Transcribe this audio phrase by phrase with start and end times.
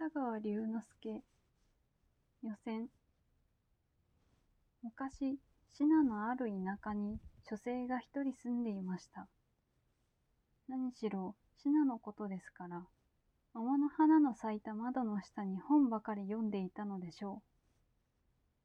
[0.00, 1.24] 芥川龍之介。
[2.44, 2.86] 予選。
[4.84, 5.40] 昔
[5.72, 7.18] 信濃のある田舎に
[7.50, 9.26] 書生が一人住んでいました。
[10.68, 12.86] 何しろ信濃のことですから
[13.54, 17.42] 桃の花の咲いた窓の下に本ばかり読んでいたのでしょ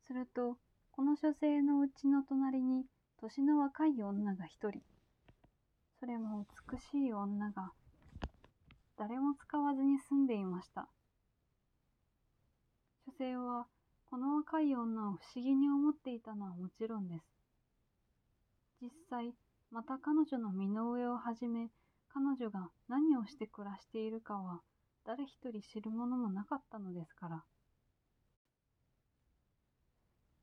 [0.04, 0.06] う。
[0.06, 0.60] すると
[0.92, 2.86] この書生のうちの隣に
[3.20, 4.82] 年の若い女が一人。
[6.00, 7.72] それも美しい女が
[9.00, 10.88] 誰も使わずに住んでいました。
[13.14, 13.68] 女性は
[14.10, 17.26] この若い女を不思議に思っていたのはもちろんです。
[18.82, 19.36] 実際、
[19.70, 21.70] また彼女の身の上をはじめ、
[22.10, 24.62] 彼女が何をして暮らしているかは
[25.06, 27.44] 誰一人知るものもなかったのですから。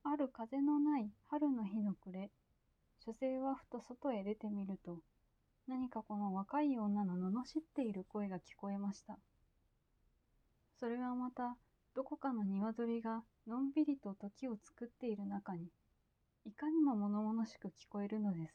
[0.05, 2.31] ある風のない春の日の暮れ、
[3.05, 4.99] 女性はふと外へ出てみると、
[5.67, 7.15] 何かこの若い女の？
[7.31, 9.19] 罵っている声が聞こえました。
[10.79, 11.57] それはまた
[11.95, 15.69] どこかの鶏がのんびりと時を作っている中に、
[16.45, 18.55] いかにも物々しく聞こえるのです。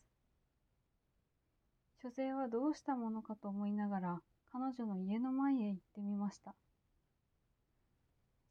[2.01, 6.55] 書生はどうしたものかと思いながら、彼女の家の前へ行ってみました。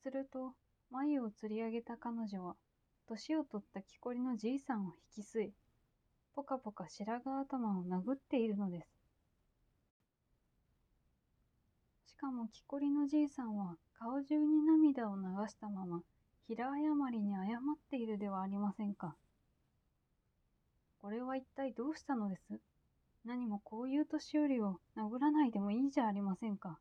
[0.02, 0.52] すると、
[0.90, 2.56] 眉を釣り上げた彼女は、
[3.08, 5.50] 年を取った木こりのじいさんを引き据え、
[6.34, 8.93] ぽかぽか白髪頭を殴っているのです。
[12.14, 16.00] しかも木こりのじいさんは顔中に涙を流したまま
[16.46, 19.16] 平誤りに謝っているではありませんか。
[21.02, 22.60] これは一体どうしたのです？
[23.24, 26.78] 何もこういう年寄りを殴らないでもいいじゃありませんか。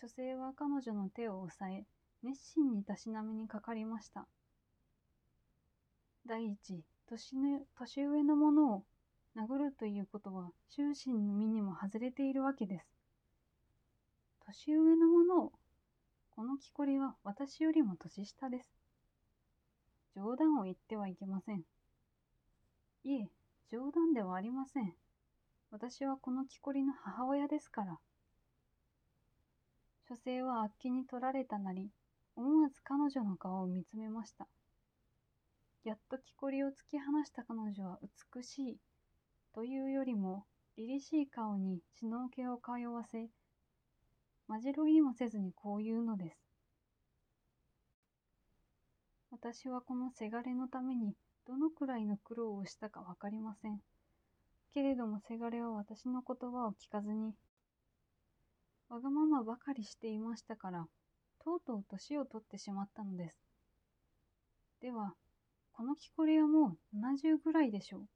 [0.00, 1.84] 書生は彼女の手を押さえ、
[2.22, 4.26] 熱心にたしなみにかかりました。
[6.26, 8.84] 第一、年の年上の者を
[9.36, 12.86] 殴るということは終身の身にも外れているわけです。
[14.48, 15.52] 年上の者を、
[16.30, 18.70] この木こりは私よりも年下です。
[20.16, 21.64] 冗談を言ってはいけません。
[23.04, 23.28] いえ、
[23.70, 24.94] 冗談ではありません。
[25.70, 27.98] 私はこの木こりの母親ですから。
[30.08, 31.90] 書生はあっけに取られたなり、
[32.34, 34.48] 思わず彼女の顔を見つめました。
[35.84, 37.98] やっと木こりを突き放した彼女は
[38.34, 38.76] 美しい
[39.54, 40.46] というよりも
[40.78, 43.28] 凛々しい顔に血の気を通わせ
[44.48, 46.38] まじろぎもせずにこう言うのです。
[49.30, 51.12] 私はこのせがれのために
[51.46, 53.78] どのくらいの苦労をしたかわかりません。
[54.72, 57.34] けれどもせがれは私の言葉を聞かずに、
[58.88, 60.86] わがままばかりしていましたから、
[61.44, 63.36] とうとう年を取ってしまったのです。
[64.80, 65.12] では、
[65.72, 68.08] この木こりはもう70ぐらいでしょう。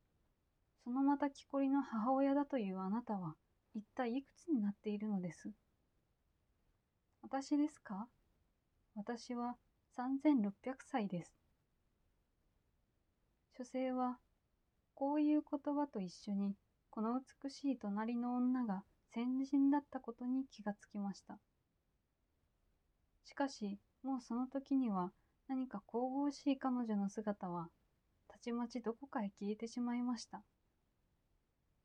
[0.85, 3.35] そのまた木こりの母親だというあなたは、
[3.75, 5.51] 一体いくつになっているのです？
[7.35, 8.09] 私ですか？
[8.95, 9.57] 私は
[9.97, 10.53] 3600
[10.85, 11.33] 歳です。
[13.57, 14.19] 書生は、
[14.95, 16.55] こういう言葉と一緒に、
[16.91, 18.83] この美しい隣の女が
[19.15, 21.39] 先人だったことに気がつきました。
[23.25, 25.11] しかし、もうその時には
[25.49, 27.69] 何か神々しい彼女の姿は、
[28.29, 30.43] たちまちどこかへ消えてしまいました。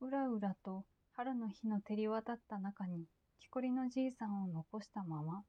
[0.02, 0.84] うらうらと
[1.28, 3.04] 春の日の照り渡った中に
[3.42, 5.44] 木こりのじいさんを残したまま